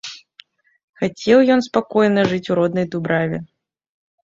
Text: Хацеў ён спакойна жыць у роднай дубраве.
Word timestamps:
Хацеў 1.01 1.43
ён 1.57 1.61
спакойна 1.67 2.21
жыць 2.33 2.41
у 2.55 2.59
роднай 2.63 2.91
дубраве. 2.97 3.37